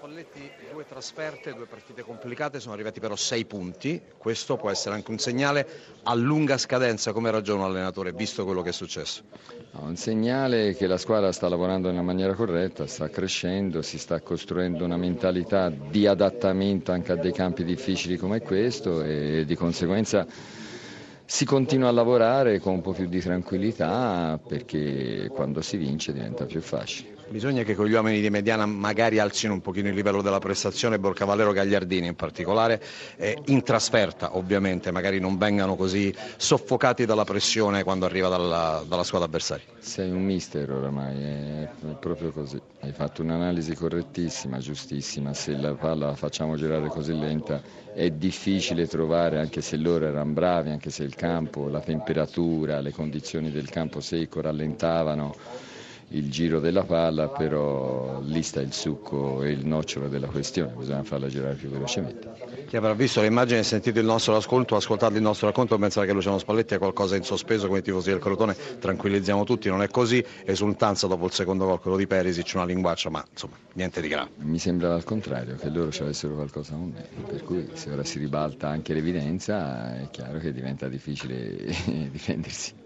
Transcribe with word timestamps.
Spalletti, 0.00 0.50
due 0.72 0.86
trasferte, 0.86 1.52
due 1.52 1.66
partite 1.66 2.00
complicate, 2.00 2.58
sono 2.58 2.72
arrivati 2.72 3.00
però 3.00 3.16
sei 3.16 3.44
punti. 3.44 4.00
Questo 4.16 4.56
può 4.56 4.70
essere 4.70 4.94
anche 4.94 5.10
un 5.10 5.18
segnale 5.18 5.68
a 6.04 6.14
lunga 6.14 6.56
scadenza, 6.56 7.12
come 7.12 7.30
ragiona 7.30 7.66
l'allenatore, 7.66 8.14
visto 8.14 8.46
quello 8.46 8.62
che 8.62 8.70
è 8.70 8.72
successo. 8.72 9.24
No, 9.72 9.82
un 9.82 9.96
segnale 9.96 10.74
che 10.74 10.86
la 10.86 10.96
squadra 10.96 11.30
sta 11.32 11.50
lavorando 11.50 11.90
nella 11.90 12.00
maniera 12.00 12.32
corretta, 12.32 12.86
sta 12.86 13.10
crescendo, 13.10 13.82
si 13.82 13.98
sta 13.98 14.18
costruendo 14.22 14.86
una 14.86 14.96
mentalità 14.96 15.68
di 15.68 16.06
adattamento 16.06 16.92
anche 16.92 17.12
a 17.12 17.16
dei 17.16 17.32
campi 17.32 17.62
difficili 17.62 18.16
come 18.16 18.40
questo 18.40 19.02
e 19.02 19.44
di 19.44 19.54
conseguenza 19.54 20.26
si 21.26 21.44
continua 21.44 21.90
a 21.90 21.92
lavorare 21.92 22.58
con 22.58 22.72
un 22.72 22.80
po' 22.80 22.92
più 22.92 23.06
di 23.06 23.20
tranquillità 23.20 24.40
perché 24.48 25.28
quando 25.30 25.60
si 25.60 25.76
vince 25.76 26.14
diventa 26.14 26.46
più 26.46 26.62
facile. 26.62 27.19
Bisogna 27.30 27.62
che 27.62 27.76
con 27.76 27.86
gli 27.86 27.92
uomini 27.92 28.20
di 28.20 28.28
mediana 28.28 28.66
magari 28.66 29.20
alzino 29.20 29.52
un 29.52 29.60
pochino 29.60 29.86
il 29.86 29.94
livello 29.94 30.20
della 30.20 30.40
prestazione, 30.40 30.98
Borcavallero 30.98 31.52
Gagliardini 31.52 32.08
in 32.08 32.16
particolare, 32.16 32.82
eh, 33.18 33.38
in 33.46 33.62
trasferta 33.62 34.36
ovviamente, 34.36 34.90
magari 34.90 35.20
non 35.20 35.38
vengano 35.38 35.76
così 35.76 36.12
soffocati 36.36 37.04
dalla 37.04 37.22
pressione 37.22 37.84
quando 37.84 38.04
arriva 38.04 38.26
dalla, 38.26 38.82
dalla 38.84 39.04
squadra 39.04 39.28
avversaria. 39.28 39.64
Sei 39.78 40.10
un 40.10 40.24
mister 40.24 40.72
oramai, 40.72 41.22
è 41.22 41.68
proprio 42.00 42.32
così. 42.32 42.60
Hai 42.80 42.90
fatto 42.90 43.22
un'analisi 43.22 43.76
correttissima, 43.76 44.58
giustissima, 44.58 45.32
se 45.32 45.52
la 45.52 45.74
palla 45.74 46.06
la 46.06 46.16
facciamo 46.16 46.56
girare 46.56 46.88
così 46.88 47.16
lenta 47.16 47.62
è 47.94 48.10
difficile 48.10 48.88
trovare, 48.88 49.38
anche 49.38 49.60
se 49.60 49.76
loro 49.76 50.04
erano 50.04 50.32
bravi, 50.32 50.70
anche 50.70 50.90
se 50.90 51.04
il 51.04 51.14
campo, 51.14 51.68
la 51.68 51.80
temperatura, 51.80 52.80
le 52.80 52.90
condizioni 52.90 53.52
del 53.52 53.70
campo 53.70 54.00
secco 54.00 54.40
rallentavano 54.40 55.68
il 56.12 56.30
giro 56.30 56.58
della 56.60 56.84
palla, 56.84 57.28
però 57.28 58.20
lì 58.22 58.42
sta 58.42 58.60
il 58.60 58.72
succo 58.72 59.42
e 59.42 59.50
il 59.50 59.64
nocciolo 59.66 60.08
della 60.08 60.26
questione, 60.26 60.72
bisogna 60.72 61.02
farla 61.04 61.28
girare 61.28 61.54
più 61.54 61.68
velocemente. 61.68 62.28
Chi 62.66 62.76
avrà 62.76 62.94
visto 62.94 63.20
le 63.20 63.26
immagini 63.26 63.60
e 63.60 63.62
sentito 63.62 63.98
il 63.98 64.04
nostro 64.04 64.34
ascolto, 64.36 64.76
ascoltato 64.76 65.14
il 65.16 65.22
nostro 65.22 65.46
racconto, 65.46 65.78
pensare 65.78 66.06
che 66.06 66.12
Luciano 66.12 66.38
Spalletti 66.38 66.74
ha 66.74 66.78
qualcosa 66.78 67.16
in 67.16 67.22
sospeso 67.22 67.66
come 67.66 67.78
i 67.80 67.82
tifosi 67.82 68.10
del 68.10 68.18
Crotone, 68.18 68.56
tranquillizziamo 68.78 69.44
tutti, 69.44 69.68
non 69.68 69.82
è 69.82 69.88
così, 69.88 70.24
esultanza 70.44 71.06
dopo 71.06 71.26
il 71.26 71.32
secondo 71.32 71.66
gol, 71.66 71.80
quello 71.80 71.96
di 71.96 72.06
Perisic, 72.06 72.52
una 72.54 72.64
linguaccia, 72.64 73.10
ma 73.10 73.24
insomma 73.30 73.56
niente 73.74 74.00
di 74.00 74.08
grave. 74.08 74.30
Mi 74.38 74.58
sembrava 74.58 74.94
al 74.94 75.04
contrario, 75.04 75.56
che 75.56 75.68
loro 75.68 75.90
ci 75.90 76.02
avessero 76.02 76.34
qualcosa 76.34 76.72
con 76.74 76.92
me, 76.92 77.08
per 77.26 77.44
cui 77.44 77.68
se 77.74 77.90
ora 77.90 78.04
si 78.04 78.18
ribalta 78.18 78.68
anche 78.68 78.92
l'evidenza 78.94 79.96
è 79.98 80.08
chiaro 80.10 80.38
che 80.38 80.52
diventa 80.52 80.88
difficile 80.88 81.66
difendersi. 82.10 82.79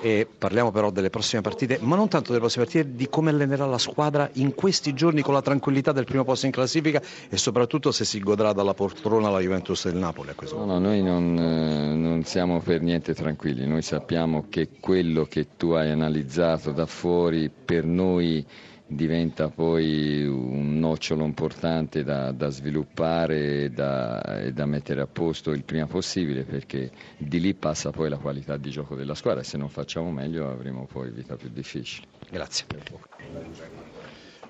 E 0.00 0.26
parliamo 0.38 0.70
però 0.70 0.90
delle 0.90 1.10
prossime 1.10 1.42
partite, 1.42 1.78
ma 1.80 1.96
non 1.96 2.08
tanto 2.08 2.28
delle 2.28 2.38
prossime 2.40 2.64
partite, 2.64 2.94
di 2.94 3.08
come 3.08 3.30
allenerà 3.30 3.66
la 3.66 3.78
squadra 3.78 4.28
in 4.34 4.54
questi 4.54 4.94
giorni 4.94 5.22
con 5.22 5.34
la 5.34 5.42
tranquillità 5.42 5.92
del 5.92 6.04
primo 6.04 6.24
posto 6.24 6.46
in 6.46 6.52
classifica 6.52 7.02
e 7.28 7.36
soprattutto 7.36 7.90
se 7.92 8.04
si 8.04 8.20
godrà 8.20 8.52
dalla 8.52 8.74
poltrona 8.74 9.30
la 9.30 9.40
Juventus 9.40 9.84
del 9.88 9.96
Napoli. 9.96 10.30
No, 10.52 10.64
no, 10.64 10.78
noi 10.78 11.02
non, 11.02 11.38
eh, 11.38 11.94
non 11.94 12.22
siamo 12.24 12.60
per 12.60 12.80
niente 12.82 13.14
tranquilli, 13.14 13.66
noi 13.66 13.82
sappiamo 13.82 14.46
che 14.48 14.68
quello 14.80 15.24
che 15.24 15.48
tu 15.56 15.70
hai 15.70 15.90
analizzato 15.90 16.72
da 16.72 16.86
fuori 16.86 17.50
per 17.64 17.84
noi 17.84 18.44
diventa 18.88 19.50
poi 19.50 20.26
un 20.26 20.78
nocciolo 20.78 21.24
importante 21.24 22.02
da, 22.02 22.32
da 22.32 22.48
sviluppare 22.48 23.64
e 23.64 23.70
da, 23.70 24.40
e 24.40 24.52
da, 24.52 24.64
mettere 24.64 25.02
a 25.02 25.06
posto 25.06 25.50
il 25.50 25.62
prima 25.62 25.86
possibile 25.86 26.44
perché 26.44 26.90
di 27.18 27.38
lì 27.38 27.54
passa 27.54 27.90
poi 27.90 28.08
la 28.08 28.16
qualità 28.16 28.56
di 28.56 28.70
gioco 28.70 28.94
della 28.94 29.14
squadra 29.14 29.42
e 29.42 29.44
se 29.44 29.58
non 29.58 29.68
facciamo 29.68 30.10
meglio 30.10 30.50
avremo 30.50 30.88
poi 30.90 31.10
vita 31.10 31.36
più 31.36 31.50
difficile. 31.50 32.06
Grazie. 32.30 32.64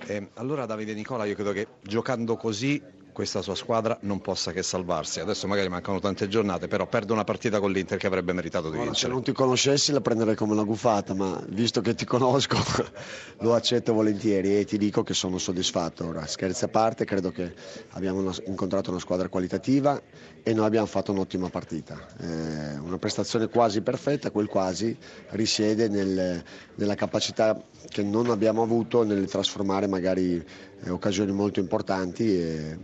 Eh, 0.07 0.29
allora 0.35 0.67
Davide 0.67 0.95
Nicola 0.95 1.25
io 1.25 1.35
credo 1.35 1.51
che 1.53 1.67
giocando 1.83 2.37
così 2.37 2.81
questa 3.19 3.43
sua 3.43 3.57
squadra 3.57 3.99
non 4.03 4.21
possa 4.21 4.53
che 4.53 4.63
salvarsi. 4.63 5.19
Adesso 5.19 5.49
magari 5.49 5.69
mancano 5.69 5.99
tante 5.99 6.29
giornate, 6.29 6.69
però 6.69 6.87
perde 6.87 7.13
una 7.13 7.25
partita 7.25 7.59
con 7.59 7.73
l'Inter 7.73 7.99
che 7.99 8.07
avrebbe 8.07 8.33
meritato 8.33 8.71
di 8.71 8.77
Ora, 8.77 8.85
vincere. 8.85 9.09
Se 9.09 9.13
non 9.13 9.25
ti 9.25 9.33
conoscessi 9.33 9.91
la 9.91 10.01
prenderei 10.01 10.37
come 10.37 10.53
una 10.53 10.63
gufata, 10.63 11.15
ma 11.15 11.43
visto 11.49 11.81
che 11.81 11.97
ti 11.97 12.05
conosco 12.05 12.57
lo 13.43 13.55
accetto 13.57 13.93
volentieri 13.93 14.57
e 14.61 14.65
ti 14.65 14.79
dico 14.79 15.03
che 15.03 15.15
sono 15.15 15.39
soddisfatto. 15.39 16.07
Ora, 16.07 16.29
scherzi 16.29 16.63
a 16.63 16.69
parte, 16.69 17.05
credo 17.05 17.33
che 17.33 17.53
abbiamo 17.91 18.21
una, 18.21 18.33
incontrato 18.47 18.91
una 18.91 19.01
squadra 19.01 19.29
qualitativa 19.29 20.01
e 20.45 20.55
noi 20.55 20.67
abbiamo 20.67 20.87
fatto 20.87 21.11
un'ottima 21.11 21.49
partita. 21.49 22.07
Eh, 22.21 22.79
una 22.79 22.99
prestazione 22.99 23.49
quasi 23.49 23.81
perfetta, 23.81 24.31
quel 24.31 24.47
quasi 24.47 24.97
risiede 25.31 25.89
nel, 25.89 26.41
nella 26.77 26.95
capacità 26.95 27.61
che 27.89 28.05
non 28.05 28.31
abbiamo 28.31 28.63
avuto 28.63 29.03
nel 29.03 29.29
trasformare 29.29 29.89
magari 29.89 30.37
eh, 30.37 30.91
occasioni 30.91 31.33
molto 31.33 31.59
importanti. 31.59 32.39
E, 32.39 32.79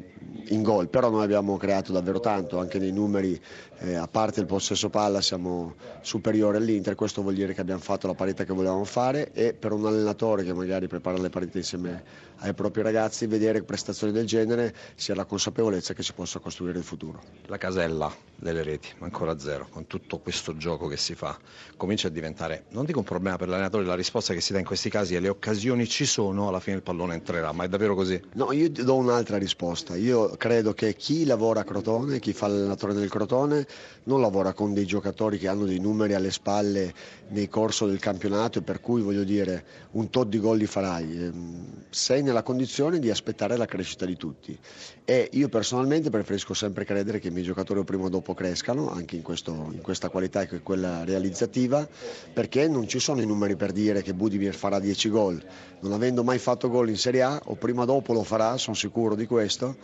in 0.48 0.62
gol, 0.62 0.88
però 0.88 1.10
noi 1.10 1.24
abbiamo 1.24 1.56
creato 1.56 1.92
davvero 1.92 2.20
tanto, 2.20 2.58
anche 2.58 2.78
nei 2.78 2.92
numeri, 2.92 3.40
eh, 3.78 3.94
a 3.94 4.06
parte 4.06 4.40
il 4.40 4.46
possesso 4.46 4.90
palla 4.90 5.20
siamo 5.20 5.74
superiori 6.00 6.56
all'Inter, 6.56 6.94
questo 6.94 7.22
vuol 7.22 7.34
dire 7.34 7.54
che 7.54 7.60
abbiamo 7.60 7.80
fatto 7.80 8.06
la 8.06 8.14
parità 8.14 8.44
che 8.44 8.52
volevamo 8.52 8.84
fare 8.84 9.32
e 9.32 9.54
per 9.54 9.72
un 9.72 9.86
allenatore 9.86 10.44
che 10.44 10.52
magari 10.52 10.86
prepara 10.86 11.18
le 11.18 11.30
partite 11.30 11.58
insieme 11.58 12.02
ai 12.38 12.52
propri 12.52 12.82
ragazzi, 12.82 13.26
vedere 13.26 13.62
prestazioni 13.62 14.12
del 14.12 14.26
genere 14.26 14.74
sia 14.94 15.14
la 15.14 15.24
consapevolezza 15.24 15.94
che 15.94 16.02
si 16.02 16.12
possa 16.12 16.38
costruire 16.40 16.78
il 16.78 16.84
futuro. 16.84 17.22
La 17.46 17.56
casella 17.56 18.12
delle 18.36 18.62
reti, 18.62 18.88
ancora 18.98 19.38
zero, 19.38 19.66
con 19.70 19.86
tutto 19.86 20.18
questo 20.18 20.56
gioco 20.56 20.86
che 20.86 20.96
si 20.96 21.14
fa, 21.14 21.38
comincia 21.76 22.08
a 22.08 22.10
diventare, 22.10 22.64
non 22.70 22.84
dico 22.84 22.98
un 22.98 23.04
problema 23.04 23.36
per 23.36 23.48
l'allenatore, 23.48 23.84
la 23.84 23.94
risposta 23.94 24.34
che 24.34 24.40
si 24.40 24.52
dà 24.52 24.58
in 24.58 24.64
questi 24.64 24.90
casi 24.90 25.14
è 25.14 25.20
le 25.20 25.28
occasioni 25.28 25.86
ci 25.88 26.04
sono, 26.04 26.48
alla 26.48 26.60
fine 26.60 26.76
il 26.76 26.82
pallone 26.82 27.14
entrerà, 27.14 27.52
ma 27.52 27.64
è 27.64 27.68
davvero 27.68 27.94
così? 27.94 28.20
No, 28.34 28.52
io 28.52 28.68
do 28.68 28.96
un'altra 28.96 29.38
risposta, 29.38 29.96
io 29.96 30.33
credo 30.36 30.72
che 30.72 30.94
chi 30.94 31.24
lavora 31.24 31.60
a 31.60 31.64
Crotone, 31.64 32.18
chi 32.18 32.32
fa 32.32 32.46
l'allenatore 32.46 32.92
nel 32.92 33.08
Crotone, 33.08 33.66
non 34.04 34.20
lavora 34.20 34.52
con 34.52 34.74
dei 34.74 34.86
giocatori 34.86 35.38
che 35.38 35.48
hanno 35.48 35.64
dei 35.64 35.78
numeri 35.78 36.14
alle 36.14 36.30
spalle 36.30 36.92
nel 37.28 37.48
corso 37.48 37.86
del 37.86 37.98
campionato 37.98 38.58
e 38.58 38.62
per 38.62 38.80
cui 38.80 39.00
voglio 39.02 39.24
dire 39.24 39.64
un 39.92 40.10
tot 40.10 40.28
di 40.28 40.38
gol 40.38 40.58
li 40.58 40.66
farai. 40.66 41.24
Ehm, 41.24 41.66
sei 41.90 42.22
nella 42.22 42.42
condizione 42.42 42.98
di 42.98 43.10
aspettare 43.10 43.56
la 43.56 43.66
crescita 43.66 44.04
di 44.04 44.16
tutti 44.16 44.58
e 45.06 45.28
io 45.32 45.48
personalmente 45.48 46.08
preferisco 46.08 46.54
sempre 46.54 46.84
credere 46.84 47.18
che 47.18 47.28
i 47.28 47.30
miei 47.30 47.44
giocatori 47.44 47.84
prima 47.84 48.04
o 48.04 48.08
dopo 48.08 48.32
crescano, 48.32 48.90
anche 48.90 49.16
in, 49.16 49.22
questo, 49.22 49.68
in 49.70 49.82
questa 49.82 50.08
qualità 50.08 50.46
che 50.46 50.56
è 50.56 50.62
quella 50.62 51.04
realizzativa, 51.04 51.86
perché 52.32 52.68
non 52.68 52.88
ci 52.88 52.98
sono 52.98 53.20
i 53.20 53.26
numeri 53.26 53.54
per 53.54 53.72
dire 53.72 54.02
che 54.02 54.14
Budimir 54.14 54.54
farà 54.54 54.78
10 54.78 55.08
gol. 55.10 55.44
Non 55.80 55.92
avendo 55.92 56.24
mai 56.24 56.38
fatto 56.38 56.70
gol 56.70 56.88
in 56.88 56.96
Serie 56.96 57.20
A, 57.20 57.40
o 57.44 57.54
prima 57.56 57.82
o 57.82 57.84
dopo 57.84 58.14
lo 58.14 58.22
farà, 58.22 58.56
sono 58.56 58.74
sicuro 58.74 59.14
di 59.14 59.26
questo. 59.26 59.76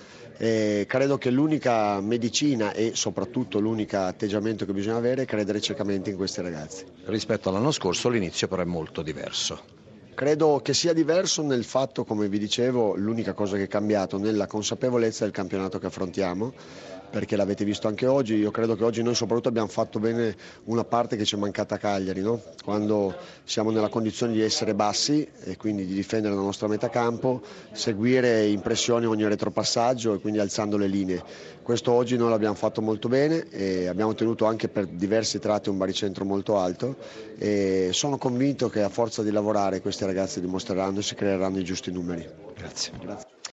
E 0.42 0.86
credo 0.88 1.18
che 1.18 1.28
l'unica 1.28 2.00
medicina 2.00 2.72
e 2.72 2.92
soprattutto 2.94 3.60
l'unico 3.60 3.98
atteggiamento 3.98 4.64
che 4.64 4.72
bisogna 4.72 4.96
avere 4.96 5.24
è 5.24 5.26
credere 5.26 5.60
ciecamente 5.60 6.08
in 6.08 6.16
questi 6.16 6.40
ragazzi. 6.40 6.86
Rispetto 7.04 7.50
all'anno 7.50 7.70
scorso 7.70 8.08
l'inizio 8.08 8.48
però 8.48 8.62
è 8.62 8.64
molto 8.64 9.02
diverso. 9.02 9.60
Credo 10.14 10.60
che 10.64 10.72
sia 10.72 10.94
diverso 10.94 11.42
nel 11.42 11.62
fatto, 11.64 12.04
come 12.04 12.26
vi 12.30 12.38
dicevo, 12.38 12.96
l'unica 12.96 13.34
cosa 13.34 13.58
che 13.58 13.64
è 13.64 13.68
cambiato 13.68 14.16
nella 14.16 14.46
consapevolezza 14.46 15.24
del 15.24 15.32
campionato 15.34 15.78
che 15.78 15.88
affrontiamo 15.88 16.54
perché 17.10 17.36
l'avete 17.36 17.64
visto 17.64 17.88
anche 17.88 18.06
oggi, 18.06 18.36
io 18.36 18.50
credo 18.50 18.76
che 18.76 18.84
oggi 18.84 19.02
noi 19.02 19.14
soprattutto 19.14 19.48
abbiamo 19.48 19.68
fatto 19.68 19.98
bene 19.98 20.36
una 20.64 20.84
parte 20.84 21.16
che 21.16 21.24
ci 21.24 21.34
è 21.34 21.38
mancata 21.38 21.74
a 21.74 21.78
Cagliari, 21.78 22.20
no? 22.22 22.40
quando 22.64 23.14
siamo 23.44 23.70
nella 23.70 23.88
condizione 23.88 24.32
di 24.32 24.40
essere 24.40 24.74
bassi 24.74 25.26
e 25.44 25.56
quindi 25.56 25.84
di 25.86 25.94
difendere 25.94 26.34
la 26.34 26.40
nostra 26.40 26.68
metà 26.68 26.88
campo, 26.88 27.42
seguire 27.72 28.46
in 28.46 28.60
pressione 28.60 29.06
ogni 29.06 29.26
retropassaggio 29.26 30.14
e 30.14 30.18
quindi 30.20 30.38
alzando 30.38 30.76
le 30.76 30.86
linee. 30.86 31.22
Questo 31.62 31.92
oggi 31.92 32.16
noi 32.16 32.30
l'abbiamo 32.30 32.54
fatto 32.54 32.80
molto 32.80 33.08
bene 33.08 33.48
e 33.50 33.86
abbiamo 33.86 34.14
tenuto 34.14 34.44
anche 34.44 34.68
per 34.68 34.86
diversi 34.86 35.38
tratti 35.38 35.68
un 35.68 35.76
baricentro 35.78 36.24
molto 36.24 36.58
alto 36.58 36.96
e 37.38 37.90
sono 37.92 38.18
convinto 38.18 38.68
che 38.68 38.82
a 38.82 38.88
forza 38.88 39.22
di 39.22 39.30
lavorare 39.30 39.80
questi 39.80 40.04
ragazzi 40.04 40.40
dimostreranno 40.40 41.00
e 41.00 41.02
si 41.02 41.14
creeranno 41.14 41.58
i 41.58 41.64
giusti 41.64 41.90
numeri. 41.90 42.28
Grazie. 42.56 42.92
Grazie. 43.00 43.29